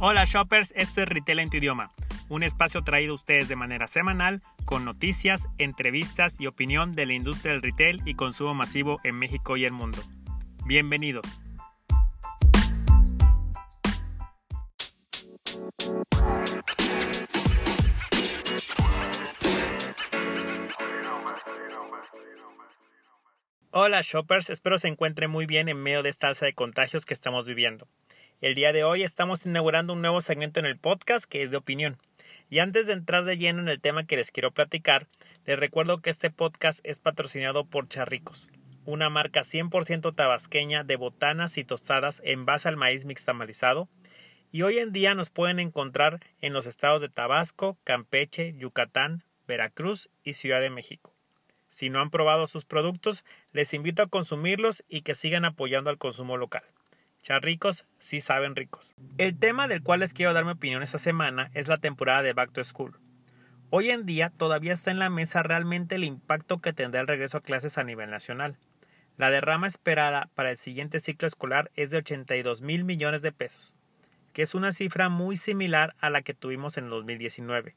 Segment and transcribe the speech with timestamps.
[0.00, 1.90] Hola shoppers, esto es Retail en tu idioma,
[2.28, 7.14] un espacio traído a ustedes de manera semanal con noticias, entrevistas y opinión de la
[7.14, 9.98] industria del retail y consumo masivo en México y el mundo.
[10.66, 11.26] Bienvenidos.
[23.72, 27.14] Hola shoppers, espero se encuentren muy bien en medio de esta alza de contagios que
[27.14, 27.88] estamos viviendo.
[28.40, 31.56] El día de hoy estamos inaugurando un nuevo segmento en el podcast que es de
[31.56, 31.98] opinión.
[32.48, 35.08] Y antes de entrar de lleno en el tema que les quiero platicar,
[35.44, 38.48] les recuerdo que este podcast es patrocinado por Charricos,
[38.84, 43.88] una marca 100% tabasqueña de botanas y tostadas en base al maíz mixtamalizado.
[44.52, 50.10] Y hoy en día nos pueden encontrar en los estados de Tabasco, Campeche, Yucatán, Veracruz
[50.22, 51.12] y Ciudad de México.
[51.70, 55.98] Si no han probado sus productos, les invito a consumirlos y que sigan apoyando al
[55.98, 56.62] consumo local.
[57.22, 58.94] Charricos sí saben ricos.
[59.18, 62.32] El tema del cual les quiero dar mi opinión esta semana es la temporada de
[62.32, 62.98] Back to School.
[63.70, 67.38] Hoy en día todavía está en la mesa realmente el impacto que tendrá el regreso
[67.38, 68.56] a clases a nivel nacional.
[69.16, 73.74] La derrama esperada para el siguiente ciclo escolar es de 82 mil millones de pesos,
[74.32, 77.74] que es una cifra muy similar a la que tuvimos en 2019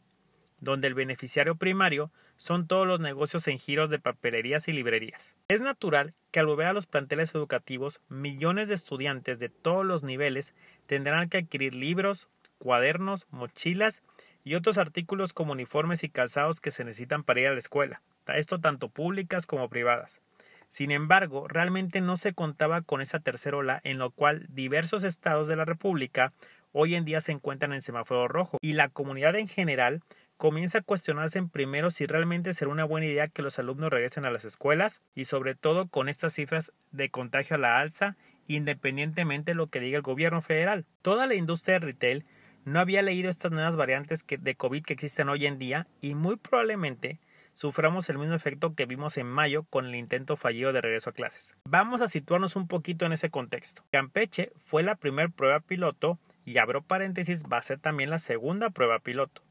[0.61, 5.35] donde el beneficiario primario son todos los negocios en giros de papelerías y librerías.
[5.47, 10.03] Es natural que al volver a los planteles educativos, millones de estudiantes de todos los
[10.03, 14.01] niveles tendrán que adquirir libros, cuadernos, mochilas
[14.43, 18.01] y otros artículos como uniformes y calzados que se necesitan para ir a la escuela,
[18.27, 20.21] esto tanto públicas como privadas.
[20.69, 25.49] Sin embargo, realmente no se contaba con esa tercera ola en lo cual diversos estados
[25.49, 26.31] de la República
[26.71, 30.01] hoy en día se encuentran en semáforo rojo y la comunidad en general
[30.41, 34.25] comienza a cuestionarse en primero si realmente será una buena idea que los alumnos regresen
[34.25, 39.51] a las escuelas y sobre todo con estas cifras de contagio a la alza independientemente
[39.51, 40.87] de lo que diga el gobierno federal.
[41.03, 42.25] Toda la industria de retail
[42.65, 46.37] no había leído estas nuevas variantes de COVID que existen hoy en día y muy
[46.37, 47.19] probablemente
[47.53, 51.13] suframos el mismo efecto que vimos en mayo con el intento fallido de regreso a
[51.13, 51.55] clases.
[51.65, 53.83] Vamos a situarnos un poquito en ese contexto.
[53.91, 58.71] Campeche fue la primera prueba piloto y abro paréntesis va a ser también la segunda
[58.71, 59.43] prueba piloto.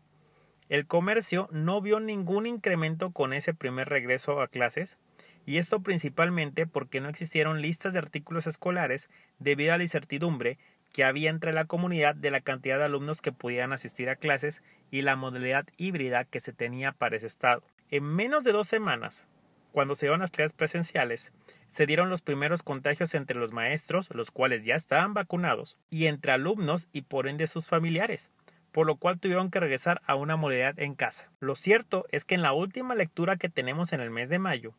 [0.70, 4.98] El comercio no vio ningún incremento con ese primer regreso a clases,
[5.44, 9.10] y esto principalmente porque no existieron listas de artículos escolares
[9.40, 10.58] debido a la incertidumbre
[10.92, 14.62] que había entre la comunidad de la cantidad de alumnos que pudieran asistir a clases
[14.92, 17.64] y la modalidad híbrida que se tenía para ese estado.
[17.90, 19.26] En menos de dos semanas,
[19.72, 21.32] cuando se dieron las clases presenciales,
[21.68, 26.30] se dieron los primeros contagios entre los maestros, los cuales ya estaban vacunados, y entre
[26.30, 28.30] alumnos y por ende sus familiares
[28.72, 31.30] por lo cual tuvieron que regresar a una modalidad en casa.
[31.40, 34.74] Lo cierto es que en la última lectura que tenemos en el mes de mayo,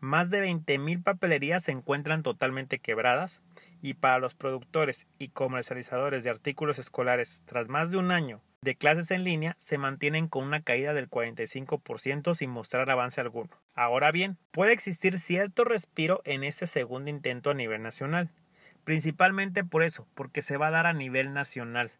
[0.00, 3.40] más de 20.000 papelerías se encuentran totalmente quebradas
[3.80, 8.76] y para los productores y comercializadores de artículos escolares tras más de un año de
[8.76, 13.50] clases en línea se mantienen con una caída del 45% sin mostrar avance alguno.
[13.74, 18.30] Ahora bien, puede existir cierto respiro en este segundo intento a nivel nacional,
[18.84, 21.90] principalmente por eso, porque se va a dar a nivel nacional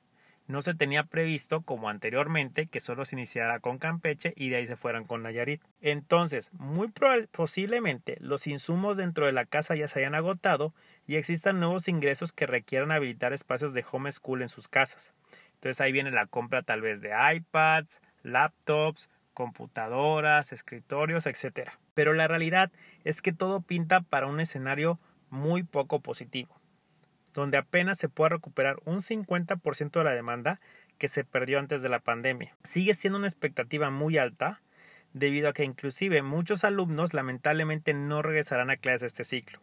[0.47, 4.67] no se tenía previsto, como anteriormente, que solo se iniciara con Campeche y de ahí
[4.67, 5.63] se fueran con Nayarit.
[5.81, 6.93] Entonces, muy
[7.31, 10.75] posiblemente los insumos dentro de la casa ya se hayan agotado
[11.07, 15.15] y existan nuevos ingresos que requieran habilitar espacios de home school en sus casas.
[15.55, 21.71] Entonces ahí viene la compra tal vez de iPads, laptops, computadoras, escritorios, etc.
[21.95, 22.71] Pero la realidad
[23.05, 24.99] es que todo pinta para un escenario
[25.31, 26.62] muy poco positivo
[27.35, 30.61] donde apenas se puede recuperar un 50% de la demanda
[30.99, 32.55] que se perdió antes de la pandemia.
[32.63, 34.63] Sigue siendo una expectativa muy alta
[35.13, 39.61] debido a que inclusive muchos alumnos lamentablemente no regresarán a clases este ciclo,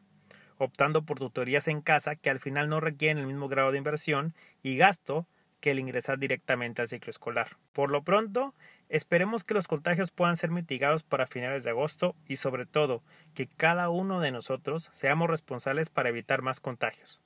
[0.57, 4.36] optando por tutorías en casa que al final no requieren el mismo grado de inversión
[4.62, 5.28] y gasto
[5.59, 7.57] que el ingresar directamente al ciclo escolar.
[7.74, 8.53] Por lo pronto,
[8.88, 13.03] esperemos que los contagios puedan ser mitigados para finales de agosto y sobre todo
[13.34, 17.22] que cada uno de nosotros seamos responsables para evitar más contagios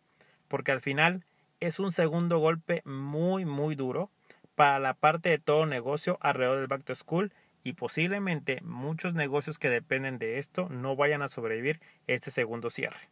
[0.54, 1.26] porque al final
[1.62, 4.12] es un segundo golpe muy muy duro
[4.54, 7.34] para la parte de todo negocio alrededor del back to school
[7.64, 13.10] y posiblemente muchos negocios que dependen de esto no vayan a sobrevivir este segundo cierre.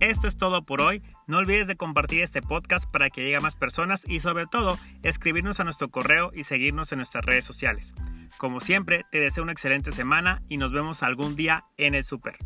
[0.00, 1.02] Esto es todo por hoy.
[1.26, 4.76] No olvides de compartir este podcast para que llegue a más personas y sobre todo
[5.02, 7.94] escribirnos a nuestro correo y seguirnos en nuestras redes sociales.
[8.36, 12.36] Como siempre, te deseo una excelente semana y nos vemos algún día en el super.